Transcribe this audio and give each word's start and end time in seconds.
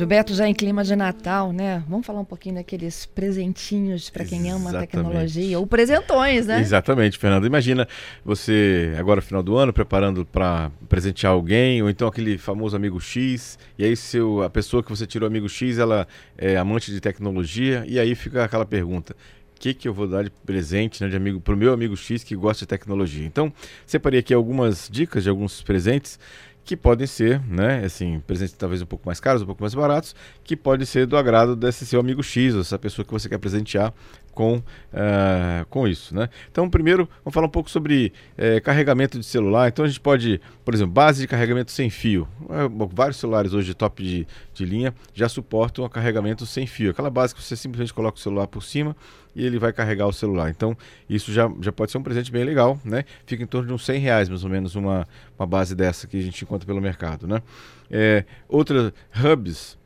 Gilberto, 0.00 0.34
já 0.34 0.48
em 0.48 0.54
clima 0.54 0.82
de 0.82 0.96
Natal, 0.96 1.52
né? 1.52 1.84
Vamos 1.86 2.06
falar 2.06 2.20
um 2.20 2.24
pouquinho 2.24 2.54
daqueles 2.54 3.04
presentinhos 3.04 4.08
para 4.08 4.24
quem 4.24 4.50
ama 4.50 4.70
a 4.70 4.80
tecnologia, 4.80 5.58
ou 5.58 5.66
presentões, 5.66 6.46
né? 6.46 6.58
Exatamente, 6.58 7.18
Fernando. 7.18 7.46
Imagina 7.46 7.86
você, 8.24 8.94
agora 8.98 9.20
final 9.20 9.42
do 9.42 9.58
ano, 9.58 9.74
preparando 9.74 10.24
para 10.24 10.70
presentear 10.88 11.34
alguém, 11.34 11.82
ou 11.82 11.90
então 11.90 12.08
aquele 12.08 12.38
famoso 12.38 12.74
amigo 12.74 12.98
X, 12.98 13.58
e 13.78 13.84
aí 13.84 13.94
seu, 13.94 14.42
a 14.42 14.48
pessoa 14.48 14.82
que 14.82 14.88
você 14.88 15.06
tirou 15.06 15.26
amigo 15.26 15.50
X, 15.50 15.76
ela 15.76 16.08
é 16.38 16.56
amante 16.56 16.90
de 16.90 16.98
tecnologia, 16.98 17.84
e 17.86 18.00
aí 18.00 18.14
fica 18.14 18.42
aquela 18.42 18.64
pergunta: 18.64 19.14
o 19.54 19.60
que, 19.60 19.74
que 19.74 19.86
eu 19.86 19.92
vou 19.92 20.08
dar 20.08 20.24
de 20.24 20.30
presente 20.30 21.02
né, 21.02 21.10
de 21.10 21.16
amigo 21.16 21.42
para 21.42 21.52
o 21.52 21.58
meu 21.58 21.74
amigo 21.74 21.94
X 21.94 22.24
que 22.24 22.34
gosta 22.34 22.64
de 22.64 22.68
tecnologia. 22.68 23.26
Então, 23.26 23.52
separei 23.84 24.20
aqui 24.20 24.32
algumas 24.32 24.88
dicas 24.90 25.24
de 25.24 25.28
alguns 25.28 25.60
presentes 25.60 26.18
que 26.64 26.76
podem 26.76 27.06
ser, 27.06 27.40
né, 27.46 27.84
assim, 27.84 28.20
presentes 28.26 28.54
talvez 28.54 28.82
um 28.82 28.86
pouco 28.86 29.04
mais 29.06 29.18
caros, 29.18 29.42
um 29.42 29.46
pouco 29.46 29.62
mais 29.62 29.74
baratos, 29.74 30.14
que 30.44 30.56
podem 30.56 30.86
ser 30.86 31.06
do 31.06 31.16
agrado 31.16 31.56
desse 31.56 31.84
seu 31.86 32.00
amigo 32.00 32.22
X, 32.22 32.54
essa 32.54 32.78
pessoa 32.78 33.04
que 33.04 33.12
você 33.12 33.28
quer 33.28 33.38
presentear 33.38 33.92
com, 34.40 34.56
uh, 34.56 35.66
com 35.68 35.86
isso, 35.86 36.14
né? 36.14 36.30
Então, 36.50 36.70
primeiro, 36.70 37.06
vamos 37.22 37.34
falar 37.34 37.46
um 37.46 37.50
pouco 37.50 37.68
sobre 37.68 38.10
uh, 38.38 38.58
carregamento 38.62 39.18
de 39.18 39.26
celular. 39.26 39.68
Então, 39.68 39.84
a 39.84 39.88
gente 39.88 40.00
pode, 40.00 40.40
por 40.64 40.72
exemplo, 40.72 40.94
base 40.94 41.20
de 41.20 41.28
carregamento 41.28 41.70
sem 41.70 41.90
fio. 41.90 42.26
Uh, 42.44 42.88
vários 42.90 43.18
celulares 43.18 43.52
hoje 43.52 43.74
top 43.74 44.02
de, 44.02 44.26
de 44.54 44.64
linha 44.64 44.94
já 45.12 45.28
suportam 45.28 45.84
o 45.84 45.90
carregamento 45.90 46.46
sem 46.46 46.66
fio. 46.66 46.90
Aquela 46.90 47.10
base 47.10 47.34
que 47.34 47.42
você 47.42 47.54
simplesmente 47.54 47.92
coloca 47.92 48.16
o 48.16 48.20
celular 48.20 48.46
por 48.46 48.62
cima 48.62 48.96
e 49.36 49.44
ele 49.44 49.58
vai 49.58 49.74
carregar 49.74 50.06
o 50.06 50.12
celular. 50.12 50.48
Então, 50.48 50.74
isso 51.06 51.30
já, 51.34 51.52
já 51.60 51.70
pode 51.70 51.92
ser 51.92 51.98
um 51.98 52.02
presente 52.02 52.32
bem 52.32 52.42
legal, 52.42 52.80
né? 52.82 53.04
Fica 53.26 53.42
em 53.42 53.46
torno 53.46 53.68
de 53.68 53.74
uns 53.74 53.84
100 53.84 54.00
reais, 54.00 54.28
mais 54.30 54.42
ou 54.42 54.48
menos, 54.48 54.74
uma, 54.74 55.06
uma 55.38 55.46
base 55.46 55.74
dessa 55.74 56.06
que 56.06 56.16
a 56.16 56.22
gente 56.22 56.42
encontra 56.42 56.66
pelo 56.66 56.80
mercado, 56.80 57.28
né? 57.28 57.42
É, 57.90 58.24
outra, 58.48 58.94
hubs 59.22 59.78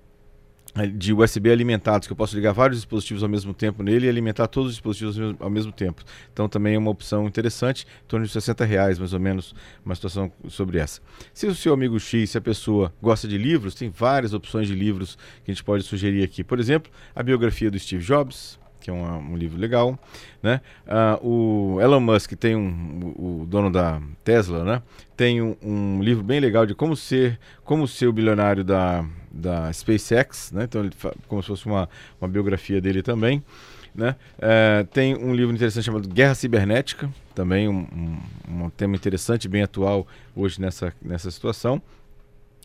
de 0.96 1.12
USB 1.12 1.50
alimentados, 1.50 2.06
que 2.06 2.12
eu 2.12 2.16
posso 2.16 2.34
ligar 2.34 2.52
vários 2.52 2.78
dispositivos 2.78 3.22
ao 3.22 3.28
mesmo 3.28 3.54
tempo 3.54 3.82
nele 3.82 4.06
e 4.06 4.08
alimentar 4.08 4.48
todos 4.48 4.70
os 4.70 4.74
dispositivos 4.74 5.16
ao 5.38 5.48
mesmo 5.48 5.70
tempo. 5.70 6.02
Então 6.32 6.48
também 6.48 6.74
é 6.74 6.78
uma 6.78 6.90
opção 6.90 7.26
interessante, 7.26 7.86
em 8.04 8.08
torno 8.08 8.26
de 8.26 8.32
60 8.32 8.64
reais 8.64 8.98
mais 8.98 9.12
ou 9.12 9.20
menos, 9.20 9.54
uma 9.84 9.94
situação 9.94 10.32
sobre 10.48 10.78
essa. 10.78 11.00
Se 11.32 11.46
o 11.46 11.54
seu 11.54 11.72
amigo 11.72 11.98
X, 12.00 12.30
se 12.30 12.38
a 12.38 12.40
pessoa 12.40 12.92
gosta 13.00 13.28
de 13.28 13.38
livros, 13.38 13.74
tem 13.74 13.88
várias 13.88 14.34
opções 14.34 14.66
de 14.66 14.74
livros 14.74 15.16
que 15.44 15.50
a 15.50 15.54
gente 15.54 15.62
pode 15.62 15.84
sugerir 15.84 16.24
aqui. 16.24 16.42
Por 16.42 16.58
exemplo, 16.58 16.90
a 17.14 17.22
biografia 17.22 17.70
do 17.70 17.78
Steve 17.78 18.02
Jobs, 18.02 18.58
que 18.84 18.90
é 18.90 18.92
um, 18.92 19.32
um 19.32 19.34
livro 19.34 19.58
legal, 19.58 19.98
né? 20.42 20.60
Uh, 20.86 21.26
o 21.76 21.80
Elon 21.80 22.00
Musk 22.00 22.32
tem 22.34 22.54
um, 22.54 23.14
o, 23.16 23.46
dono 23.46 23.70
da 23.70 23.98
Tesla, 24.22 24.62
né? 24.62 24.82
Tem 25.16 25.40
um, 25.40 25.56
um, 25.62 26.02
livro 26.02 26.22
bem 26.22 26.38
legal 26.38 26.66
de 26.66 26.74
como 26.74 26.94
ser, 26.94 27.40
como 27.64 27.88
ser 27.88 28.08
o 28.08 28.12
bilionário 28.12 28.62
da, 28.62 29.02
da 29.32 29.72
SpaceX, 29.72 30.52
né? 30.52 30.64
Então 30.64 30.82
ele 30.82 30.92
como 31.26 31.42
se 31.42 31.48
fosse 31.48 31.64
uma, 31.64 31.88
uma 32.20 32.28
biografia 32.28 32.78
dele 32.78 33.02
também, 33.02 33.42
né? 33.94 34.16
Uh, 34.36 34.84
tem 34.88 35.16
um 35.16 35.34
livro 35.34 35.54
interessante 35.54 35.84
chamado 35.84 36.06
Guerra 36.06 36.34
Cibernética, 36.34 37.08
também 37.34 37.66
um, 37.66 37.86
um, 38.46 38.64
um 38.64 38.68
tema 38.68 38.96
interessante, 38.96 39.48
bem 39.48 39.62
atual 39.62 40.06
hoje 40.36 40.60
nessa, 40.60 40.92
nessa 41.00 41.30
situação. 41.30 41.80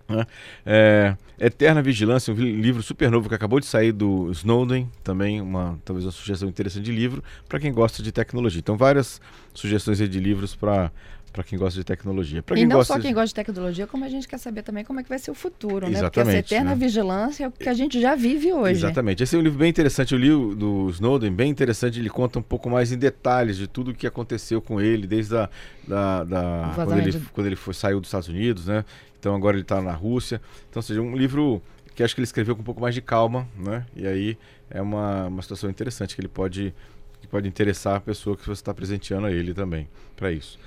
Né? 0.09 0.25
É, 0.65 1.15
Eterna 1.39 1.81
Vigilância, 1.81 2.33
um 2.33 2.37
livro 2.37 2.81
super 2.81 3.09
novo 3.11 3.29
que 3.29 3.35
acabou 3.35 3.59
de 3.59 3.65
sair 3.65 3.91
do 3.91 4.31
Snowden, 4.31 4.89
também 5.03 5.39
uma 5.39 5.79
talvez 5.85 6.05
uma 6.05 6.11
sugestão 6.11 6.49
interessante 6.49 6.83
de 6.83 6.91
livro 6.91 7.23
para 7.47 7.59
quem 7.59 7.71
gosta 7.71 8.01
de 8.01 8.11
tecnologia. 8.11 8.59
Então 8.59 8.75
várias 8.75 9.21
sugestões 9.53 9.97
de 9.99 10.19
livros 10.19 10.55
para 10.55 10.91
para 11.31 11.43
quem 11.43 11.57
gosta 11.57 11.79
de 11.79 11.83
tecnologia. 11.83 12.41
Pra 12.41 12.57
e 12.57 12.65
não 12.65 12.83
só 12.83 12.95
de... 12.95 13.03
quem 13.03 13.13
gosta 13.13 13.27
de 13.27 13.35
tecnologia, 13.35 13.85
como 13.87 14.03
a 14.03 14.09
gente 14.09 14.27
quer 14.27 14.37
saber 14.37 14.63
também 14.63 14.83
como 14.83 14.99
é 14.99 15.03
que 15.03 15.09
vai 15.09 15.19
ser 15.19 15.31
o 15.31 15.35
futuro, 15.35 15.87
Exatamente, 15.87 16.01
né? 16.01 16.09
Porque 16.09 16.19
essa 16.19 16.37
eterna 16.37 16.71
né? 16.71 16.75
vigilância 16.75 17.43
é 17.43 17.47
o 17.47 17.51
que 17.51 17.69
a 17.69 17.73
gente 17.73 18.01
já 18.01 18.15
vive 18.15 18.51
hoje. 18.51 18.79
Exatamente. 18.79 19.23
Esse 19.23 19.35
é 19.35 19.39
um 19.39 19.41
livro 19.41 19.59
bem 19.59 19.69
interessante. 19.69 20.13
Eu 20.13 20.19
li 20.19 20.31
o 20.31 20.55
do 20.55 20.89
Snowden, 20.89 21.31
bem 21.31 21.49
interessante. 21.49 21.99
Ele 21.99 22.09
conta 22.09 22.39
um 22.39 22.41
pouco 22.41 22.69
mais 22.69 22.91
em 22.91 22.97
detalhes 22.97 23.57
de 23.57 23.67
tudo 23.67 23.91
o 23.91 23.93
que 23.93 24.07
aconteceu 24.07 24.61
com 24.61 24.81
ele, 24.81 25.05
desde 25.07 25.35
a, 25.35 25.49
da, 25.87 26.23
da 26.23 26.71
quando, 26.75 26.97
ele, 26.97 27.21
quando 27.33 27.47
ele 27.47 27.55
foi, 27.55 27.73
saiu 27.73 27.99
dos 27.99 28.09
Estados 28.09 28.27
Unidos, 28.27 28.67
né? 28.67 28.83
Então 29.19 29.35
agora 29.35 29.55
ele 29.55 29.63
está 29.63 29.81
na 29.81 29.93
Rússia. 29.93 30.41
Então, 30.69 30.81
seja, 30.81 31.01
um 31.01 31.15
livro 31.15 31.61
que 31.93 32.03
acho 32.03 32.15
que 32.15 32.21
ele 32.21 32.25
escreveu 32.25 32.55
com 32.55 32.61
um 32.61 32.65
pouco 32.65 32.81
mais 32.81 32.95
de 32.95 33.01
calma, 33.01 33.47
né? 33.57 33.85
E 33.95 34.07
aí 34.07 34.37
é 34.69 34.81
uma, 34.81 35.27
uma 35.27 35.41
situação 35.41 35.69
interessante 35.69 36.15
que 36.15 36.21
ele 36.21 36.29
pode 36.29 36.73
que 37.19 37.27
pode 37.27 37.47
interessar 37.47 37.97
a 37.97 37.99
pessoa 37.99 38.37
que 38.37 38.45
você 38.45 38.61
está 38.61 38.73
presenteando 38.73 39.27
a 39.27 39.31
ele 39.31 39.53
também 39.53 39.87
para 40.15 40.31
isso. 40.31 40.57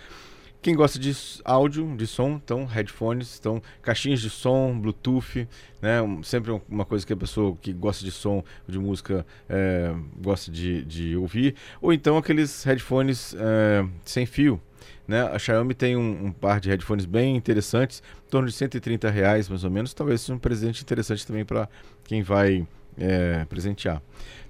Quem 0.63 0.77
gosta 0.77 0.97
de 0.97 1.13
áudio, 1.45 1.97
de 1.97 2.07
som, 2.07 2.41
então 2.43 2.65
headphones, 2.65 3.37
então 3.37 3.61
caixinhas 3.83 4.21
de 4.21 4.31
som, 4.31 4.79
Bluetooth, 4.79 5.49
né? 5.81 5.99
sempre 6.23 6.53
uma 6.69 6.85
coisa 6.85 7.05
que 7.05 7.13
a 7.13 7.17
pessoa 7.17 7.57
que 7.61 7.73
gosta 7.73 8.05
de 8.05 8.13
som, 8.13 8.45
de 8.69 8.79
música, 8.79 9.27
é, 9.49 9.93
gosta 10.21 10.53
de, 10.53 10.85
de 10.85 11.17
ouvir. 11.17 11.57
Ou 11.81 11.93
então 11.93 12.17
aqueles 12.17 12.63
headphones 12.63 13.35
é, 13.37 13.85
sem 14.05 14.25
fio, 14.25 14.61
né? 15.07 15.23
A 15.23 15.39
Xiaomi 15.39 15.75
tem 15.75 15.97
um, 15.97 16.27
um, 16.27 16.33
par 16.33 16.61
de 16.61 16.69
headphones 16.69 17.07
bem 17.07 17.37
interessantes, 17.37 18.01
em 18.25 18.31
torno 18.31 18.47
de 18.47 18.55
130 18.55 19.11
reais 19.11 19.49
mais 19.49 19.65
ou 19.65 19.71
menos. 19.71 19.93
Talvez 19.93 20.21
seja 20.21 20.35
um 20.35 20.39
presente 20.39 20.81
interessante 20.81 21.27
também 21.27 21.45
para 21.45 21.69
quem 22.05 22.23
vai 22.23 22.65
é, 22.97 23.45
presentear. 23.47 24.01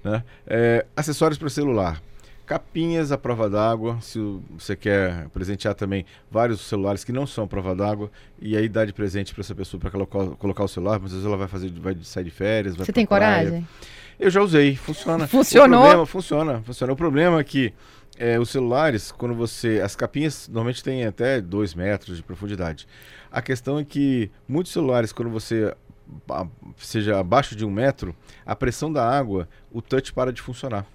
Né? 0.03 0.23
É, 0.45 0.85
acessórios 0.95 1.39
para 1.39 1.49
celular. 1.49 2.01
Capinhas 2.45 3.11
à 3.11 3.17
prova 3.17 3.49
d'água, 3.49 3.97
se 4.01 4.19
você 4.57 4.75
quer 4.75 5.29
presentear 5.29 5.73
também 5.73 6.05
vários 6.29 6.59
celulares 6.61 7.03
que 7.03 7.11
não 7.11 7.25
são 7.25 7.45
à 7.45 7.47
prova 7.47 7.73
d'água, 7.73 8.11
e 8.41 8.57
aí 8.57 8.67
dar 8.67 8.85
de 8.85 8.91
presente 8.91 9.33
para 9.33 9.41
essa 9.41 9.55
pessoa 9.55 9.79
para 9.79 9.89
colocar, 9.89 10.25
colocar 10.35 10.63
o 10.63 10.67
celular, 10.67 10.99
mas 10.99 11.11
às 11.11 11.13
vezes 11.13 11.25
ela 11.25 11.37
vai 11.37 11.47
fazer, 11.47 11.71
vai 11.71 11.95
sair 12.03 12.25
de 12.25 12.31
férias. 12.31 12.75
Você 12.75 12.91
tem 12.91 13.05
praia. 13.05 13.45
coragem? 13.45 13.67
Eu 14.19 14.29
já 14.29 14.41
usei, 14.41 14.75
funciona. 14.75 15.27
Funcionou? 15.27 15.81
Problema, 15.81 16.05
funciona, 16.05 16.61
funciona. 16.63 16.93
O 16.93 16.95
problema 16.95 17.39
é 17.39 17.43
que 17.43 17.73
é, 18.17 18.39
os 18.39 18.49
celulares, 18.49 19.11
quando 19.11 19.33
você. 19.33 19.81
As 19.83 19.95
capinhas 19.95 20.47
normalmente 20.47 20.83
têm 20.83 21.05
até 21.05 21.41
2 21.41 21.73
metros 21.73 22.17
de 22.17 22.23
profundidade. 22.23 22.87
A 23.31 23.41
questão 23.41 23.79
é 23.79 23.83
que 23.83 24.29
muitos 24.47 24.71
celulares, 24.71 25.11
quando 25.11 25.29
você 25.29 25.73
seja 26.77 27.19
abaixo 27.19 27.55
de 27.55 27.65
um 27.65 27.71
metro, 27.71 28.15
a 28.45 28.55
pressão 28.55 28.91
da 28.91 29.07
água, 29.07 29.47
o 29.71 29.81
touch 29.81 30.13
para 30.13 30.31
de 30.31 30.41
funcionar. 30.41 30.85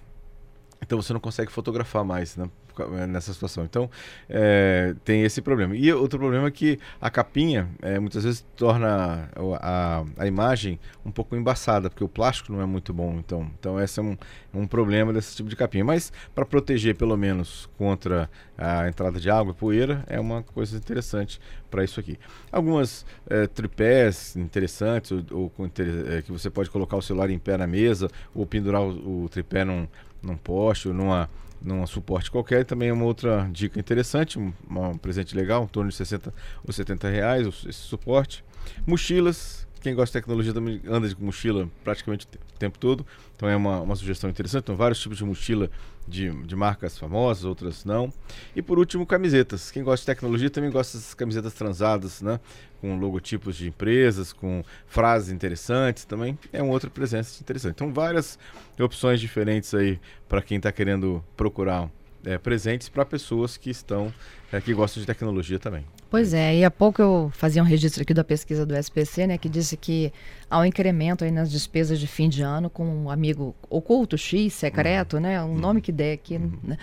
Então 0.81 1.01
você 1.01 1.13
não 1.13 1.19
consegue 1.19 1.51
fotografar 1.51 2.03
mais, 2.03 2.35
né? 2.35 2.49
É, 2.97 3.05
nessa 3.05 3.33
situação. 3.33 3.63
Então, 3.65 3.89
é, 4.29 4.95
tem 5.03 5.23
esse 5.23 5.41
problema. 5.41 5.75
E 5.75 5.91
outro 5.91 6.17
problema 6.17 6.47
é 6.47 6.51
que 6.51 6.79
a 7.01 7.09
capinha 7.09 7.67
é, 7.81 7.99
muitas 7.99 8.23
vezes 8.23 8.45
torna 8.55 9.29
a, 9.61 10.03
a, 10.17 10.27
imagem 10.27 10.79
um 11.05 11.11
pouco 11.11 11.35
embaçada, 11.35 11.89
porque 11.89 12.03
o 12.03 12.07
plástico 12.07 12.53
não 12.53 12.61
é 12.61 12.65
muito 12.65 12.93
bom. 12.93 13.17
Então, 13.19 13.51
então 13.59 13.79
esse 13.79 13.99
é 13.99 14.03
um, 14.03 14.17
um 14.53 14.65
problema 14.65 15.11
desse 15.11 15.35
tipo 15.35 15.49
de 15.49 15.55
capinha. 15.55 15.83
Mas 15.83 16.11
para 16.33 16.45
proteger, 16.45 16.95
pelo 16.95 17.17
menos, 17.17 17.69
contra 17.77 18.29
a 18.57 18.87
entrada 18.87 19.19
de 19.19 19.29
água 19.29 19.51
e 19.51 19.55
poeira, 19.55 20.03
é 20.07 20.19
uma 20.19 20.43
coisa 20.43 20.77
interessante 20.77 21.39
para 21.69 21.83
isso 21.83 21.99
aqui. 21.99 22.17
Algumas 22.51 23.05
é, 23.29 23.45
tripés 23.47 24.35
interessantes, 24.35 25.11
ou, 25.11 25.23
ou 25.31 25.51
que 25.69 26.31
você 26.31 26.49
pode 26.49 26.69
colocar 26.69 26.97
o 26.97 27.01
celular 27.01 27.29
em 27.29 27.39
pé 27.39 27.57
na 27.57 27.67
mesa, 27.67 28.09
ou 28.33 28.45
pendurar 28.45 28.81
o, 28.81 29.25
o 29.25 29.29
tripé 29.29 29.63
num, 29.63 29.87
num 30.21 30.37
poste, 30.37 30.89
numa 30.89 31.29
num 31.61 31.85
suporte 31.85 32.31
qualquer. 32.31 32.65
Também 32.65 32.91
uma 32.91 33.05
outra 33.05 33.49
dica 33.51 33.79
interessante, 33.79 34.39
um, 34.39 34.53
um 34.69 34.97
presente 34.97 35.35
legal, 35.35 35.63
em 35.63 35.67
torno 35.67 35.89
de 35.89 35.95
60 35.95 36.33
ou 36.65 36.71
70 36.71 37.09
reais 37.09 37.47
esse 37.47 37.73
suporte. 37.73 38.43
Mochilas, 38.85 39.67
quem 39.81 39.95
gosta 39.95 40.17
de 40.17 40.21
tecnologia 40.21 40.53
também 40.53 40.81
anda 40.87 41.07
de 41.07 41.21
mochila 41.21 41.69
praticamente 41.83 42.25
o 42.27 42.59
tempo 42.59 42.77
todo, 42.77 43.05
então 43.35 43.47
é 43.47 43.55
uma, 43.55 43.81
uma 43.81 43.95
sugestão 43.95 44.29
interessante. 44.29 44.63
Então, 44.63 44.75
vários 44.75 44.99
tipos 44.99 45.17
de 45.17 45.23
mochila 45.23 45.69
de, 46.07 46.29
de 46.43 46.55
marcas 46.55 46.97
famosas, 46.97 47.45
outras 47.45 47.85
não. 47.85 48.11
E 48.55 48.61
por 48.61 48.79
último, 48.79 49.05
camisetas. 49.05 49.71
Quem 49.71 49.83
gosta 49.83 50.03
de 50.03 50.07
tecnologia 50.07 50.49
também 50.49 50.69
gosta 50.69 50.97
dessas 50.97 51.13
camisetas 51.13 51.53
transadas, 51.53 52.21
né? 52.21 52.39
Com 52.81 52.97
logotipos 52.97 53.55
de 53.55 53.67
empresas, 53.67 54.33
com 54.33 54.63
frases 54.87 55.31
interessantes 55.31 56.05
também. 56.05 56.37
É 56.51 56.61
um 56.61 56.69
outro 56.69 56.89
presente 56.89 57.39
interessante. 57.39 57.75
Então, 57.75 57.93
várias 57.93 58.39
opções 58.79 59.19
diferentes 59.19 59.73
aí 59.73 59.99
para 60.27 60.41
quem 60.41 60.57
está 60.57 60.71
querendo 60.71 61.23
procurar 61.37 61.89
é, 62.25 62.37
presentes 62.37 62.89
para 62.89 63.05
pessoas 63.05 63.55
que 63.55 63.69
estão 63.69 64.13
é, 64.51 64.59
que 64.59 64.73
gostam 64.73 65.01
de 65.01 65.07
tecnologia 65.07 65.59
também. 65.59 65.85
Pois 66.09 66.33
é, 66.33 66.57
e 66.57 66.65
há 66.65 66.71
pouco 66.71 67.01
eu 67.01 67.31
fazia 67.35 67.61
um 67.61 67.65
registro 67.65 68.01
aqui 68.01 68.15
da 68.15 68.23
pesquisa 68.23 68.65
do 68.65 68.75
SPC, 68.75 69.27
né, 69.27 69.37
que 69.37 69.47
disse 69.47 69.77
que 69.77 70.11
há 70.49 70.57
um 70.57 70.65
incremento 70.65 71.23
aí 71.23 71.29
nas 71.29 71.51
despesas 71.51 71.99
de 71.99 72.07
fim 72.07 72.27
de 72.27 72.41
ano 72.41 72.67
com 72.67 72.83
um 72.83 73.11
amigo 73.11 73.55
oculto, 73.69 74.17
X, 74.17 74.53
secreto, 74.53 75.17
uhum. 75.17 75.21
né, 75.21 75.43
um 75.43 75.49
uhum. 75.49 75.57
nome 75.59 75.81
que 75.81 75.91
der 75.91 76.13
aqui, 76.13 76.37
uhum. 76.37 76.51
né, 76.63 76.77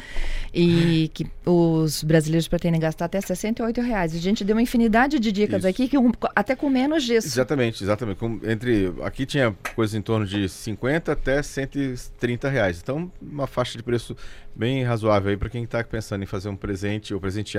e 0.55 1.11
que 1.13 1.27
os 1.45 2.05
brasileiros 2.05 2.47
pretendem 2.47 2.81
gastar 2.81 3.07
até 3.07 3.21
68 3.21 3.81
reais. 3.81 4.15
A 4.15 4.19
gente 4.19 4.45
deu 4.45 4.55
uma 4.55 4.63
infinidade 4.63 5.19
de 5.19 5.33
dicas 5.33 5.59
Isso. 5.59 5.69
aqui, 5.69 5.89
que 5.89 5.99
um, 5.99 6.13
até 6.37 6.55
com 6.55 6.71
menos 6.71 7.03
disso. 7.03 7.27
Exatamente, 7.27 7.83
exatamente. 7.83 8.19
Com, 8.19 8.39
entre, 8.45 8.95
aqui 9.03 9.27
tinha 9.27 9.57
coisa 9.75 9.99
em 9.99 10.03
torno 10.03 10.25
de 10.25 10.49
50 10.49 11.11
até 11.11 11.43
130 11.43 12.49
reais. 12.49 12.81
Então, 12.81 13.11
uma 13.21 13.49
faixa 13.49 13.77
de 13.77 13.83
preço 13.83 14.17
bem 14.55 14.85
razoável 14.85 15.31
aí 15.31 15.37
para 15.37 15.51
quem 15.51 15.65
está 15.65 15.85
pensando 15.85 16.23
em 16.23 16.27
fazer 16.27 16.49
um 16.49 16.57
presente 16.57 17.13
ou 17.13 17.21
presentear 17.21 17.56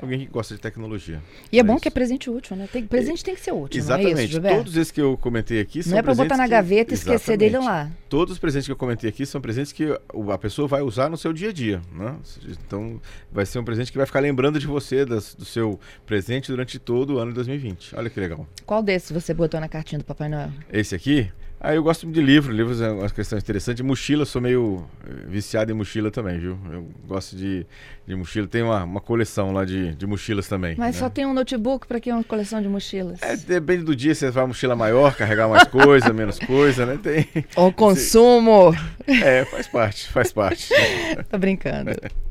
alguém 0.00 0.20
que 0.20 0.26
gosta 0.26 0.54
de 0.54 0.60
tecnologia. 0.60 1.22
E 1.50 1.56
é, 1.56 1.60
é 1.60 1.62
bom 1.62 1.74
isso. 1.74 1.82
que 1.82 1.88
é 1.88 1.90
presente 1.90 2.30
útil, 2.30 2.56
né? 2.56 2.68
Tem, 2.70 2.86
presente 2.86 3.24
tem 3.24 3.34
que 3.34 3.40
ser 3.40 3.52
útil. 3.52 3.78
Exatamente. 3.78 4.20
É 4.20 4.24
isso, 4.24 4.40
Todos 4.40 4.76
esses 4.76 4.90
que 4.90 5.00
eu 5.00 5.16
comentei 5.16 5.60
aqui 5.60 5.82
são 5.82 5.92
Não 5.92 5.98
é 5.98 6.02
para 6.02 6.14
botar 6.14 6.36
na 6.36 6.46
gaveta 6.46 6.92
e 6.92 6.94
esquecer 6.94 7.36
dele 7.36 7.58
lá. 7.58 7.90
Todos 8.08 8.32
os 8.32 8.38
presentes 8.38 8.66
que 8.66 8.72
eu 8.72 8.76
comentei 8.76 9.08
aqui 9.08 9.26
são 9.26 9.40
presentes 9.40 9.72
que 9.72 9.84
a 10.32 10.38
pessoa 10.38 10.66
vai 10.66 10.82
usar 10.82 11.08
no 11.08 11.16
seu 11.16 11.32
dia 11.32 11.50
a 11.50 11.52
dia. 11.52 11.80
Né? 11.92 12.16
Então, 12.48 13.00
vai 13.30 13.46
ser 13.46 13.58
um 13.58 13.64
presente 13.64 13.90
que 13.92 13.98
vai 13.98 14.06
ficar 14.06 14.20
lembrando 14.20 14.58
de 14.58 14.66
você, 14.66 15.04
das, 15.04 15.34
do 15.34 15.44
seu 15.44 15.78
presente 16.06 16.50
durante 16.50 16.78
todo 16.78 17.14
o 17.14 17.18
ano 17.18 17.30
de 17.30 17.36
2020. 17.36 17.96
Olha 17.96 18.10
que 18.10 18.18
legal. 18.18 18.46
Qual 18.64 18.82
desses 18.82 19.10
você 19.10 19.34
botou 19.34 19.60
na 19.60 19.68
cartinha 19.68 19.98
do 19.98 20.04
Papai 20.04 20.28
Noel? 20.28 20.50
Esse 20.72 20.94
aqui? 20.94 21.30
Ah, 21.60 21.74
eu 21.74 21.82
gosto 21.82 22.06
de 22.06 22.20
livro, 22.20 22.52
livros 22.52 22.80
é 22.80 22.88
uma 22.88 23.10
questão 23.10 23.36
interessante. 23.36 23.82
Mochila, 23.82 24.24
sou 24.24 24.40
meio 24.40 24.84
eh, 25.04 25.24
viciado 25.26 25.72
em 25.72 25.74
mochila 25.74 26.08
também, 26.08 26.38
viu? 26.38 26.56
Eu 26.70 26.86
gosto 27.06 27.34
de, 27.34 27.66
de 28.06 28.14
mochila. 28.14 28.46
Tem 28.46 28.62
uma, 28.62 28.84
uma 28.84 29.00
coleção 29.00 29.52
lá 29.52 29.64
de, 29.64 29.92
de 29.96 30.06
mochilas 30.06 30.46
também. 30.46 30.76
Mas 30.78 30.94
né? 30.94 31.00
só 31.00 31.10
tem 31.10 31.26
um 31.26 31.34
notebook 31.34 31.88
para 31.88 31.98
que 31.98 32.12
uma 32.12 32.22
coleção 32.22 32.62
de 32.62 32.68
mochilas? 32.68 33.20
É, 33.22 33.36
depende 33.36 33.82
do 33.82 33.96
dia, 33.96 34.14
você 34.14 34.30
vai 34.30 34.42
uma 34.42 34.48
mochila 34.48 34.76
maior, 34.76 35.16
carregar 35.16 35.48
mais 35.48 35.64
coisa, 35.64 36.12
menos 36.12 36.38
coisa, 36.38 36.86
né? 36.86 36.96
Tem. 37.02 37.26
O 37.56 37.72
consumo! 37.72 38.72
É, 39.06 39.44
faz 39.44 39.66
parte, 39.66 40.08
faz 40.10 40.32
parte. 40.32 40.68
Tô 41.28 41.38
brincando. 41.38 41.90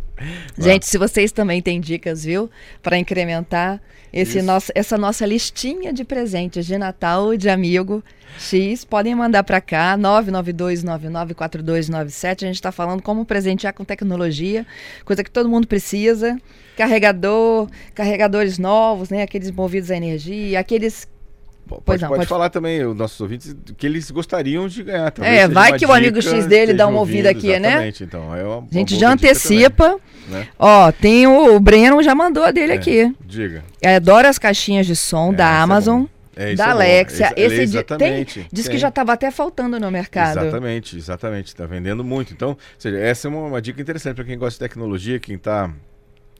Gente, 0.58 0.86
se 0.86 0.98
vocês 0.98 1.31
também 1.31 1.62
têm 1.62 1.80
dicas, 1.80 2.24
viu, 2.24 2.50
para 2.81 2.98
incrementar 2.98 3.81
esse 4.12 4.42
nosso, 4.42 4.72
essa 4.74 4.98
nossa 4.98 5.25
listinha 5.25 5.94
de 5.94 6.04
presentes 6.04 6.66
de 6.66 6.78
Natal 6.78 7.38
de 7.38 7.50
amigo 7.50 8.04
X, 8.40 8.86
podem 8.86 9.14
mandar 9.14 9.44
para 9.44 9.62
cá, 9.62 9.96
992994297. 9.98 12.44
A 12.44 12.48
gente 12.48 12.56
está 12.56 12.72
falando 12.72 13.02
como 13.02 13.25
presentear 13.25 13.74
com 13.74 13.84
tecnologia, 13.84 14.66
coisa 15.06 15.24
que 15.24 15.31
todo 15.31 15.50
mundo 15.50 15.68
precisa. 15.68 16.40
Carregador, 16.75 17.69
carregadores 17.94 18.58
novos, 18.58 19.10
né, 19.10 19.24
aqueles 19.24 19.52
movidos 19.52 19.92
a 19.92 19.98
energia, 19.98 20.60
aqueles 20.60 21.08
Pode, 21.68 22.02
não, 22.02 22.10
pode, 22.10 22.19
pode, 22.19 22.28
falar 22.28 22.50
também, 22.50 22.84
os 22.86 22.96
nossos 22.96 23.19
ouvintes, 23.19 23.56
que 23.78 23.86
eles 23.86 24.10
gostariam 24.10 24.68
de 24.68 24.84
ganhar. 24.84 25.14
é, 25.22 25.48
vai 25.48 25.78
que 25.78 25.86
o 25.86 25.92
amigo 25.92 26.22
X 26.22 26.46
dele 26.46 26.74
dá 26.74 26.88
uma 26.88 27.00
ouvida 27.00 27.30
aqui, 27.30 27.60
né? 27.60 27.92
Então, 28.02 28.36
é 28.36 28.44
uma, 28.44 28.68
a 28.72 28.74
gente 28.74 28.98
já 28.98 29.12
antecipa. 29.12 29.90
Também, 29.90 30.02
né? 30.30 30.48
Ó, 30.58 30.92
tem 30.92 31.25
o, 31.28 31.56
o 31.56 31.60
Breno 31.60 32.02
já 32.04 32.14
mandou 32.14 32.44
a 32.44 32.52
dele 32.52 32.74
é, 32.74 32.75
aqui. 32.75 33.16
Diga. 33.25 33.64
É, 33.81 33.96
adora 33.96 34.30
as 34.30 34.38
caixinhas 34.38 34.86
de 34.86 34.96
som 34.96 35.31
é, 35.31 35.36
da 35.36 35.50
é 35.50 35.58
Amazon. 35.58 36.06
É 36.36 36.54
da 36.54 36.69
Alexia. 36.69 37.34
É, 37.36 37.42
esse 37.42 37.62
exatamente. 37.62 38.34
Tem, 38.42 38.48
diz 38.52 38.66
tem. 38.66 38.74
que 38.74 38.78
já 38.78 38.90
estava 38.90 39.14
até 39.14 39.31
faltando 39.31 39.80
no 39.80 39.90
mercado. 39.90 40.40
Exatamente, 40.40 40.96
exatamente. 40.96 41.48
Está 41.48 41.66
vendendo 41.66 42.04
muito. 42.04 42.31
Então, 42.31 42.56
seja, 42.78 42.98
essa 42.98 43.28
é 43.28 43.30
uma, 43.30 43.48
uma 43.48 43.62
dica 43.62 43.81
interessante 43.81 44.16
para 44.16 44.24
quem 44.24 44.38
gosta 44.38 44.64
de 44.64 44.69
tecnologia, 44.69 45.19
quem 45.19 45.36
está 45.36 45.74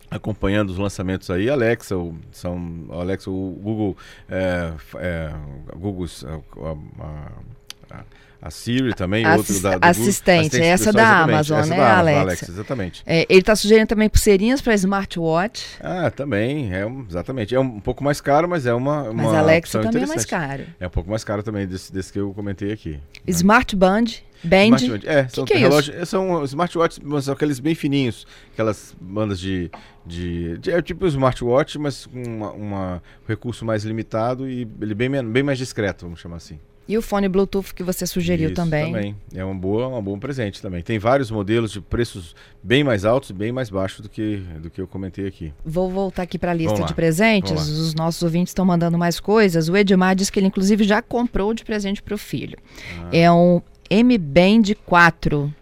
acompanhando 0.10 0.70
os 0.70 0.78
lançamentos 0.78 1.30
aí, 1.30 1.50
Alexa, 1.50 1.98
o, 1.98 2.18
são 2.32 2.86
Alexa, 2.90 3.30
o 3.30 3.52
Google, 3.62 3.98
é, 4.30 4.74
é, 4.98 5.34
Google 5.76 6.06
a, 6.26 7.04
a, 7.04 8.00
a, 8.00 8.04
Siri 8.50 8.94
também, 8.94 9.26
Assis, 9.26 9.38
outro 9.38 9.64
da, 9.64 9.78
do 9.78 9.86
assistente, 9.86 10.40
assistente 10.40 10.64
essa 10.64 10.94
da 10.94 11.24
Amazon, 11.24 11.60
essa 11.60 11.70
né, 11.70 11.78
da 11.78 11.98
Alexa. 11.98 12.22
Alexa 12.22 12.52
exatamente. 12.52 13.04
É, 13.06 13.26
ele 13.30 13.40
está 13.40 13.56
sugerindo 13.56 13.88
também 13.88 14.10
pulseirinhas 14.10 14.62
para 14.62 14.74
smartwatch. 14.76 15.66
Ah, 15.82 16.12
também, 16.12 16.74
é 16.74 16.86
exatamente, 17.10 17.56
é 17.56 17.60
um 17.60 17.80
pouco 17.80 18.04
mais 18.04 18.22
caro, 18.22 18.48
mas 18.48 18.66
é 18.66 18.74
uma, 18.74 19.04
uma 19.10 19.24
mas 19.24 19.34
Alexa 19.34 19.82
também 19.82 20.04
é 20.04 20.08
mais 20.08 20.26
caro. 20.26 20.64
É 20.80 20.88
um 20.88 20.92
pouco 20.92 21.10
mais 21.10 21.24
caro 21.24 21.44
também 21.44 21.68
desse, 21.68 21.92
desse 21.92 22.14
que 22.14 22.20
eu 22.20 22.34
comentei 22.34 22.72
aqui. 22.72 22.92
Né? 22.92 23.00
Smart 23.28 23.76
Band 23.76 24.06
Band? 24.44 24.76
É, 25.04 25.24
que 25.24 25.36
são 25.36 25.46
que 25.46 25.54
é 25.54 25.58
relógios, 25.58 26.10
são 26.10 26.44
smartwatches, 26.44 27.00
mas 27.04 27.28
aqueles 27.28 27.60
bem 27.60 27.74
fininhos, 27.74 28.28
aquelas 28.54 28.96
bandas 29.00 29.40
de, 29.40 29.72
de, 30.06 30.58
de 30.60 30.72
é 30.72 30.82
tipo 30.82 31.06
um 31.06 31.08
smartwatch, 31.08 31.80
mas 31.80 32.06
com 32.06 32.22
uma, 32.22 32.52
uma, 32.52 32.96
um 32.96 33.28
recurso 33.28 33.66
mais 33.66 33.84
limitado 33.84 34.48
e 34.48 34.68
ele 34.82 34.94
bem, 34.94 35.10
bem 35.10 35.44
mais 35.44 35.58
discreto, 35.58 36.06
vamos 36.06 36.20
chamar 36.20 36.38
assim. 36.38 36.60
E 36.88 36.98
o 36.98 37.02
fone 37.02 37.28
Bluetooth 37.28 37.74
que 37.74 37.84
você 37.84 38.08
sugeriu 38.08 38.48
Isso, 38.48 38.56
também? 38.56 38.94
Também. 38.94 39.16
É 39.36 39.44
um, 39.44 39.58
boa, 39.58 39.88
um 39.88 40.02
bom 40.02 40.18
presente 40.18 40.62
também. 40.62 40.82
Tem 40.82 40.98
vários 40.98 41.30
modelos 41.30 41.72
de 41.72 41.82
preços 41.82 42.36
bem 42.64 42.84
mais 42.84 43.04
altos 43.04 43.30
e 43.30 43.34
bem 43.34 43.52
mais 43.52 43.70
baixos 43.70 44.00
do 44.00 44.10
que, 44.10 44.38
do 44.62 44.70
que 44.70 44.80
eu 44.80 44.88
comentei 44.88 45.28
aqui. 45.28 45.54
Vou 45.66 45.90
voltar 45.90 46.24
aqui 46.24 46.38
para 46.38 46.52
a 46.52 46.54
lista 46.54 46.84
de 46.84 46.94
presentes. 46.94 47.52
Os 47.52 47.94
nossos 47.94 48.24
ouvintes 48.24 48.52
estão 48.52 48.66
mandando 48.66 48.98
mais 48.98 49.20
coisas. 49.20 49.68
O 49.68 49.76
Edmar 49.76 50.16
diz 50.16 50.30
que 50.30 50.40
ele, 50.40 50.48
inclusive, 50.48 50.84
já 50.84 51.02
comprou 51.02 51.54
de 51.54 51.66
presente 51.66 52.02
para 52.02 52.16
o 52.16 52.18
filho. 52.18 52.58
Ah. 53.02 53.10
É 53.12 53.32
um 53.32 53.62
M 53.90 54.18
Band 54.18 54.74
4 54.86 55.54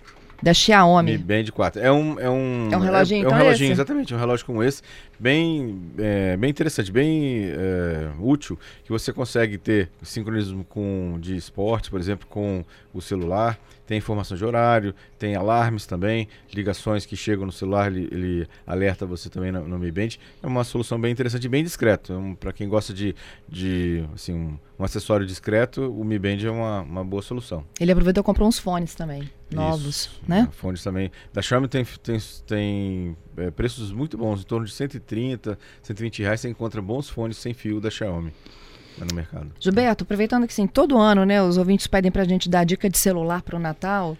da 0.45 0.53
Xiaomi. 0.53 1.13
Mi 1.13 1.17
Band 1.17 1.45
4. 1.51 1.81
É 1.81 1.91
um, 1.91 2.19
é 2.19 2.29
um, 2.29 2.69
é 2.71 2.77
um 2.77 2.79
reloginho, 2.79 3.17
é, 3.17 3.21
então 3.21 3.31
é 3.31 3.35
um 3.35 3.43
reloginho, 3.43 3.71
exatamente, 3.71 4.13
um 4.13 4.17
relógio 4.17 4.45
como 4.45 4.61
esse, 4.61 4.79
bem, 5.19 5.81
é, 5.97 6.37
bem 6.37 6.51
interessante, 6.51 6.91
bem 6.91 7.45
é, 7.49 8.11
útil, 8.19 8.55
que 8.83 8.91
você 8.91 9.11
consegue 9.11 9.57
ter 9.57 9.89
sincronismo 10.03 10.63
com 10.63 11.17
de 11.19 11.35
esporte, 11.35 11.89
por 11.89 11.99
exemplo, 11.99 12.27
com 12.29 12.63
o 12.93 13.01
celular 13.01 13.57
tem 13.85 13.97
informação 13.97 14.35
de 14.35 14.43
horário, 14.43 14.93
tem 15.17 15.35
alarmes 15.35 15.85
também, 15.85 16.27
ligações 16.53 17.05
que 17.05 17.15
chegam 17.15 17.45
no 17.45 17.51
celular, 17.51 17.91
ele, 17.91 18.07
ele 18.11 18.47
alerta 18.65 19.05
você 19.05 19.29
também 19.29 19.51
no, 19.51 19.67
no 19.67 19.77
Mi 19.77 19.91
Band. 19.91 20.09
É 20.41 20.47
uma 20.47 20.63
solução 20.63 20.99
bem 20.99 21.11
interessante 21.11 21.47
bem 21.47 21.63
discreto. 21.63 22.13
É 22.13 22.17
um, 22.17 22.35
Para 22.35 22.51
quem 22.51 22.67
gosta 22.67 22.93
de, 22.93 23.15
de 23.47 24.03
assim, 24.13 24.33
um, 24.33 24.59
um, 24.79 24.83
acessório 24.83 25.25
discreto, 25.25 25.91
o 25.91 26.03
Mi 26.03 26.17
Band 26.17 26.37
é 26.43 26.49
uma, 26.49 26.81
uma 26.81 27.03
boa 27.03 27.21
solução. 27.21 27.63
Ele 27.79 27.91
aproveitou 27.91 28.21
e 28.21 28.25
comprou 28.25 28.47
uns 28.47 28.59
fones 28.59 28.95
também, 28.95 29.29
novos, 29.51 29.85
Isso, 29.85 30.21
né? 30.27 30.49
Fones 30.51 30.83
também. 30.83 31.11
Da 31.33 31.41
Xiaomi 31.41 31.67
tem, 31.67 31.85
tem, 32.01 32.19
tem 32.45 33.17
é, 33.37 33.51
preços 33.51 33.91
muito 33.91 34.17
bons, 34.17 34.41
em 34.41 34.45
torno 34.45 34.65
de 34.65 34.71
130, 34.71 35.57
120 35.81 36.23
reais 36.23 36.41
você 36.41 36.49
encontra 36.49 36.81
bons 36.81 37.09
fones 37.09 37.37
sem 37.37 37.53
fio 37.53 37.79
da 37.79 37.89
Xiaomi 37.89 38.33
no 38.97 39.15
mercado. 39.15 39.51
Gilberto, 39.59 40.03
aproveitando 40.03 40.47
que 40.47 40.53
sim, 40.53 40.67
todo 40.67 40.97
ano, 40.97 41.25
né, 41.25 41.41
os 41.41 41.57
ouvintes 41.57 41.87
pedem 41.87 42.11
para 42.11 42.21
a 42.21 42.25
gente 42.25 42.49
dar 42.49 42.63
dica 42.63 42.89
de 42.89 42.97
celular 42.97 43.41
para 43.41 43.55
o 43.55 43.59
Natal. 43.59 44.17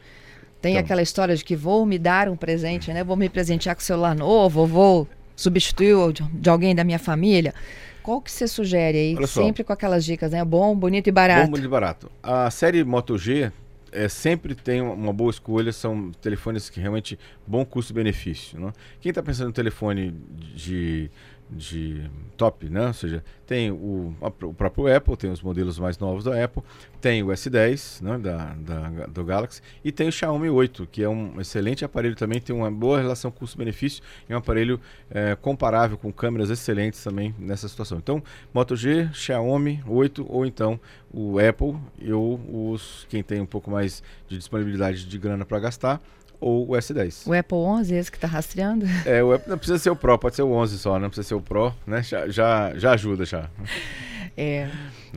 Tem 0.61 0.73
então. 0.73 0.83
aquela 0.83 1.01
história 1.01 1.35
de 1.35 1.45
que 1.45 1.55
vou 1.55 1.85
me 1.85 1.99
dar 1.99 2.27
um 2.27 2.35
presente, 2.35 2.91
né? 2.91 3.03
Vou 3.03 3.15
me 3.15 3.29
presentear 3.29 3.75
com 3.75 3.81
celular 3.81 4.15
novo, 4.15 4.65
vou 4.65 5.07
substituir 5.35 6.11
de, 6.11 6.23
de 6.23 6.49
alguém 6.49 6.73
da 6.73 6.83
minha 6.83 6.97
família. 6.97 7.53
Qual 8.01 8.21
que 8.21 8.31
você 8.31 8.47
sugere 8.47 8.97
aí? 8.97 9.15
Olha 9.15 9.27
sempre 9.27 9.63
só. 9.63 9.67
com 9.67 9.73
aquelas 9.73 10.05
dicas, 10.05 10.31
né? 10.31 10.43
Bom, 10.43 10.75
bonito 10.75 11.07
e 11.07 11.11
barato. 11.11 11.45
Bom, 11.45 11.51
bonito 11.51 11.65
e 11.65 11.69
barato. 11.69 12.11
A 12.21 12.49
série 12.51 12.83
Moto 12.83 13.17
G 13.17 13.51
é, 13.95 14.09
sempre 14.09 14.53
tem 14.53 14.81
uma 14.81 15.13
boa 15.13 15.31
escolha, 15.31 15.71
são 15.71 16.11
telefones 16.21 16.69
que 16.69 16.79
realmente 16.79 17.17
bom 17.47 17.65
custo-benefício. 17.65 18.59
Né? 18.59 18.73
Quem 18.99 19.09
está 19.09 19.23
pensando 19.23 19.47
no 19.47 19.53
telefone 19.53 20.13
de 20.53 21.09
de 21.49 22.09
top, 22.35 22.69
né? 22.69 22.87
Ou 22.87 22.93
seja, 22.93 23.23
tem 23.45 23.71
o, 23.71 24.13
o 24.19 24.53
próprio 24.53 24.93
Apple, 24.93 25.15
tem 25.15 25.31
os 25.31 25.41
modelos 25.41 25.77
mais 25.77 25.97
novos 25.97 26.23
da 26.23 26.43
Apple, 26.43 26.63
tem 26.99 27.21
o 27.21 27.27
S10, 27.27 28.01
né, 28.01 28.17
da, 28.17 28.53
da, 28.55 29.05
do 29.05 29.23
Galaxy, 29.23 29.61
e 29.83 29.91
tem 29.91 30.07
o 30.07 30.11
Xiaomi 30.11 30.49
8, 30.49 30.87
que 30.91 31.03
é 31.03 31.09
um 31.09 31.39
excelente 31.39 31.85
aparelho 31.85 32.15
também, 32.15 32.41
tem 32.41 32.55
uma 32.55 32.71
boa 32.71 32.99
relação 32.99 33.29
custo-benefício 33.29 34.01
e 34.27 34.33
um 34.33 34.37
aparelho 34.37 34.79
é, 35.09 35.35
comparável 35.35 35.97
com 35.97 36.11
câmeras 36.11 36.49
excelentes 36.49 37.03
também 37.03 37.35
nessa 37.37 37.67
situação. 37.67 37.99
Então, 37.99 38.23
Moto 38.53 38.75
G, 38.75 39.09
Xiaomi 39.13 39.83
8 39.85 40.25
ou 40.27 40.45
então 40.45 40.79
o 41.13 41.37
Apple 41.39 41.75
ou 42.11 42.71
os 42.71 43.05
quem 43.09 43.21
tem 43.21 43.39
um 43.39 43.45
pouco 43.45 43.69
mais 43.69 44.03
de 44.27 44.37
disponibilidade 44.37 45.05
de 45.05 45.17
grana 45.17 45.45
para 45.45 45.59
gastar, 45.59 46.01
ou 46.39 46.69
o 46.69 46.71
S10. 46.73 47.27
O 47.27 47.33
Apple 47.33 47.57
11, 47.57 47.95
esse 47.95 48.11
que 48.11 48.17
está 48.17 48.27
rastreando? 48.27 48.85
É, 49.05 49.23
o 49.23 49.33
Apple 49.33 49.49
não 49.49 49.57
precisa 49.57 49.77
ser 49.79 49.89
o 49.89 49.95
Pro, 49.95 50.17
pode 50.17 50.35
ser 50.35 50.43
o 50.43 50.51
11 50.51 50.77
só, 50.77 50.99
não 50.99 51.09
precisa 51.09 51.27
ser 51.27 51.35
o 51.35 51.41
Pro, 51.41 51.73
né? 51.85 52.03
Já, 52.03 52.27
já, 52.27 52.73
já 52.75 52.91
ajuda 52.91 53.25
já. 53.25 53.49
É. 54.37 54.67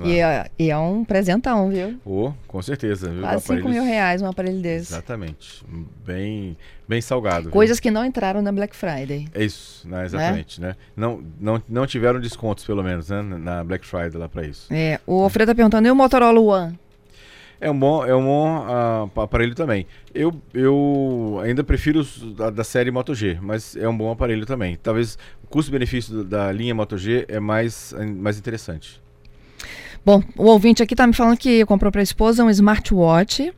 E 0.05 0.21
é, 0.21 0.49
e 0.57 0.71
é, 0.71 0.79
um 0.79 1.05
presentão, 1.05 1.69
viu? 1.71 1.99
Oh, 2.05 2.33
com 2.47 2.63
certeza. 2.63 3.11
Viu? 3.11 3.23
Quase 3.23 3.47
5 3.47 3.69
mil 3.69 3.83
reais 3.83 4.23
um 4.23 4.27
aparelho 4.27 4.61
desse. 4.61 4.93
Exatamente. 4.93 5.65
Bem, 6.07 6.57
bem 6.87 7.01
salgado. 7.01 7.51
Coisas 7.51 7.79
viu? 7.79 7.83
que 7.83 7.91
não 7.91 8.05
entraram 8.05 8.41
na 8.41 8.53
Black 8.53 8.77
Friday. 8.77 9.29
É 9.35 9.45
isso, 9.45 9.89
né? 9.89 10.05
exatamente. 10.05 10.61
Né? 10.61 10.77
Não, 10.97 11.23
não, 11.41 11.61
não 11.69 11.87
tiveram 11.87 12.21
descontos, 12.21 12.65
pelo 12.65 12.83
menos, 12.83 13.09
né? 13.09 13.21
na 13.23 13.65
Black 13.65 13.85
Friday 13.85 14.13
lá 14.15 14.29
para 14.29 14.47
isso. 14.47 14.73
É, 14.73 15.01
o 15.05 15.23
Alfredo 15.23 15.51
está 15.51 15.57
perguntando, 15.57 15.89
e 15.89 15.91
o 15.91 15.97
Motorola 15.97 16.41
One? 16.41 16.79
É 17.61 17.71
um 17.71 17.79
bom, 17.79 18.07
é 18.07 18.15
um 18.15 18.25
bom 18.25 18.67
uh, 18.67 19.21
aparelho 19.21 19.55
também. 19.55 19.87
Eu, 20.15 20.33
eu 20.55 21.41
ainda 21.43 21.65
prefiro 21.65 22.01
os 22.01 22.35
da, 22.35 22.51
da, 22.51 22.63
série 22.63 22.91
Moto 22.91 23.15
G, 23.15 23.39
mas 23.43 23.75
é 23.77 23.89
um 23.89 23.97
bom 23.97 24.11
aparelho 24.13 24.47
também. 24.47 24.77
Talvez 24.77 25.19
o 25.43 25.49
custo-benefício 25.49 26.23
da 26.23 26.53
linha 26.53 26.75
Moto 26.75 26.97
G 26.97 27.25
é 27.29 27.41
mais, 27.41 27.93
mais 28.17 28.39
interessante. 28.39 29.01
Bom, 30.05 30.23
o 30.37 30.45
ouvinte 30.45 30.83
aqui 30.83 30.95
está 30.95 31.07
me 31.07 31.13
falando 31.13 31.37
que 31.37 31.65
comprou 31.67 31.91
para 31.91 32.01
a 32.01 32.05
esposa 32.05 32.45
um 32.45 32.51
smartwatch 32.51 33.53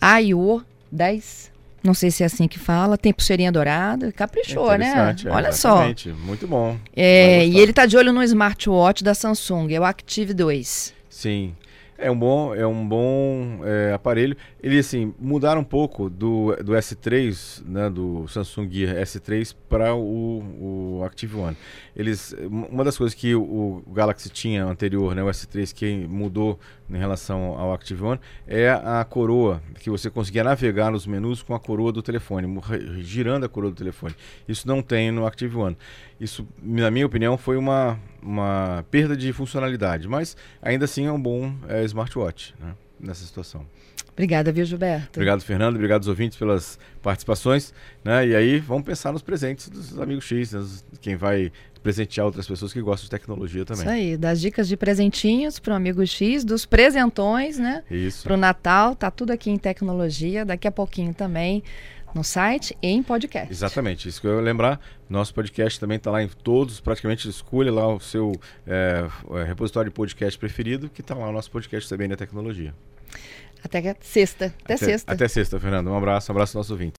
AIO 0.00 0.64
10. 0.90 1.52
Não 1.84 1.94
sei 1.94 2.10
se 2.10 2.22
é 2.22 2.26
assim 2.26 2.48
que 2.48 2.58
fala. 2.58 2.98
Tem 2.98 3.12
pulseirinha 3.12 3.52
dourada. 3.52 4.10
Caprichou, 4.10 4.76
né? 4.76 5.14
É, 5.24 5.30
Olha 5.30 5.52
só. 5.52 5.86
Muito 6.24 6.46
bom. 6.46 6.76
É, 6.94 7.46
e 7.46 7.58
ele 7.58 7.70
está 7.70 7.86
de 7.86 7.96
olho 7.96 8.12
no 8.12 8.22
smartwatch 8.22 9.04
da 9.04 9.14
Samsung. 9.14 9.68
É 9.72 9.78
o 9.78 9.84
Active 9.84 10.34
2. 10.34 10.94
Sim. 11.08 11.54
É 12.00 12.08
um 12.08 12.16
bom, 12.16 12.54
é 12.54 12.64
um 12.64 12.88
bom 12.88 13.58
é, 13.64 13.92
aparelho. 13.92 14.36
Ele 14.62 14.78
assim 14.78 15.12
mudaram 15.18 15.62
um 15.62 15.64
pouco 15.64 16.08
do, 16.08 16.54
do 16.62 16.72
S3, 16.74 17.64
né, 17.66 17.90
do 17.90 18.28
Samsung 18.28 18.70
Gear 18.70 18.94
S3 19.02 19.52
para 19.68 19.96
o, 19.96 21.00
o 21.00 21.04
Active 21.04 21.36
One. 21.36 21.56
Eles, 21.96 22.36
uma 22.48 22.84
das 22.84 22.96
coisas 22.96 23.14
que 23.14 23.34
o, 23.34 23.82
o 23.84 23.92
Galaxy 23.92 24.30
tinha 24.30 24.64
anterior, 24.64 25.12
né, 25.12 25.24
o 25.24 25.26
S3 25.26 25.74
que 25.74 26.06
mudou 26.06 26.60
em 26.88 26.96
relação 26.96 27.58
ao 27.58 27.72
Active 27.72 28.02
One 28.02 28.20
é 28.46 28.70
a 28.70 29.04
coroa 29.04 29.60
que 29.80 29.90
você 29.90 30.08
conseguia 30.08 30.44
navegar 30.44 30.92
nos 30.92 31.04
menus 31.04 31.42
com 31.42 31.52
a 31.52 31.58
coroa 31.58 31.90
do 31.92 32.00
telefone, 32.00 32.46
girando 33.00 33.44
a 33.44 33.48
coroa 33.48 33.72
do 33.72 33.76
telefone. 33.76 34.14
Isso 34.46 34.68
não 34.68 34.80
tem 34.82 35.10
no 35.10 35.26
Active 35.26 35.56
One. 35.56 35.76
Isso, 36.20 36.46
na 36.60 36.90
minha 36.90 37.06
opinião, 37.06 37.38
foi 37.38 37.56
uma, 37.56 37.98
uma 38.22 38.84
perda 38.90 39.16
de 39.16 39.32
funcionalidade, 39.32 40.08
mas 40.08 40.36
ainda 40.60 40.84
assim 40.84 41.06
é 41.06 41.12
um 41.12 41.20
bom 41.20 41.52
é, 41.68 41.84
smartwatch 41.84 42.54
né, 42.60 42.74
nessa 42.98 43.24
situação. 43.24 43.64
Obrigada, 44.12 44.50
viu, 44.50 44.64
Gilberto? 44.64 45.10
Obrigado, 45.20 45.40
Fernando. 45.42 45.76
Obrigado 45.76 46.00
aos 46.00 46.08
ouvintes 46.08 46.36
pelas 46.36 46.76
participações. 47.00 47.72
Né? 48.02 48.26
E 48.26 48.34
aí, 48.34 48.58
vamos 48.58 48.82
pensar 48.82 49.12
nos 49.12 49.22
presentes 49.22 49.68
dos 49.68 49.96
amigos 49.96 50.24
X, 50.24 50.54
né? 50.54 50.66
quem 51.00 51.14
vai 51.14 51.52
presentear 51.84 52.26
outras 52.26 52.44
pessoas 52.44 52.72
que 52.72 52.80
gostam 52.82 53.04
de 53.04 53.10
tecnologia 53.10 53.64
também. 53.64 53.82
Isso 53.82 53.90
aí, 53.90 54.16
das 54.16 54.40
dicas 54.40 54.66
de 54.66 54.76
presentinhos 54.76 55.60
para 55.60 55.72
o 55.72 55.76
amigo 55.76 56.04
X, 56.04 56.44
dos 56.44 56.66
presentões, 56.66 57.58
né? 57.58 57.84
Isso. 57.88 58.24
Para 58.24 58.34
o 58.34 58.36
Natal, 58.36 58.96
tá 58.96 59.08
tudo 59.08 59.30
aqui 59.30 59.50
em 59.50 59.56
tecnologia. 59.56 60.44
Daqui 60.44 60.66
a 60.66 60.72
pouquinho 60.72 61.14
também 61.14 61.62
no 62.14 62.24
site 62.24 62.76
e 62.82 62.88
em 62.88 63.02
podcast. 63.02 63.52
Exatamente, 63.52 64.08
isso 64.08 64.20
que 64.20 64.26
eu 64.26 64.36
ia 64.36 64.40
lembrar. 64.40 64.80
Nosso 65.08 65.32
podcast 65.34 65.78
também 65.78 65.96
está 65.96 66.10
lá 66.10 66.22
em 66.22 66.28
todos, 66.28 66.80
praticamente 66.80 67.28
escolha 67.28 67.72
lá 67.72 67.86
o 67.86 68.00
seu 68.00 68.32
é, 68.66 69.06
repositório 69.46 69.90
de 69.90 69.94
podcast 69.94 70.38
preferido, 70.38 70.88
que 70.88 71.00
está 71.00 71.14
lá 71.14 71.28
o 71.28 71.32
nosso 71.32 71.50
podcast 71.50 71.88
também 71.88 72.08
na 72.08 72.16
tecnologia. 72.16 72.74
Até 73.62 73.96
sexta. 74.00 74.46
Até, 74.46 74.74
até 74.74 74.76
sexta. 74.76 75.12
Até 75.12 75.28
sexta, 75.28 75.60
Fernando. 75.60 75.88
Um 75.88 75.96
abraço, 75.96 76.30
um 76.30 76.34
abraço 76.34 76.56
aos 76.56 76.66
nossos 76.66 76.70
ouvintes. 76.70 76.96